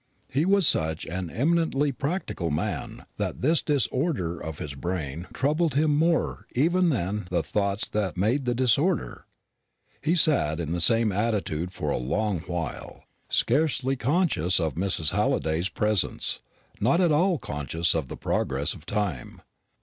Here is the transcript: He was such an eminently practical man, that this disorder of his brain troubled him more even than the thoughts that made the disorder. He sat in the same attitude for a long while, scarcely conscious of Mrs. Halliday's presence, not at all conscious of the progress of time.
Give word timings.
He 0.31 0.45
was 0.45 0.65
such 0.67 1.05
an 1.05 1.29
eminently 1.29 1.91
practical 1.91 2.49
man, 2.49 3.05
that 3.17 3.43
this 3.43 3.61
disorder 3.61 4.39
of 4.39 4.57
his 4.57 4.73
brain 4.73 5.27
troubled 5.31 5.75
him 5.75 5.95
more 5.95 6.47
even 6.55 6.89
than 6.89 7.27
the 7.29 7.43
thoughts 7.43 7.87
that 7.89 8.17
made 8.17 8.45
the 8.45 8.55
disorder. 8.55 9.27
He 10.01 10.15
sat 10.15 10.59
in 10.59 10.71
the 10.71 10.81
same 10.81 11.11
attitude 11.11 11.71
for 11.71 11.91
a 11.91 11.97
long 11.97 12.39
while, 12.47 13.03
scarcely 13.29 13.95
conscious 13.95 14.59
of 14.59 14.73
Mrs. 14.73 15.11
Halliday's 15.11 15.69
presence, 15.69 16.39
not 16.79 16.99
at 16.99 17.11
all 17.11 17.37
conscious 17.37 17.93
of 17.93 18.07
the 18.07 18.17
progress 18.17 18.73
of 18.73 18.87
time. 18.87 19.43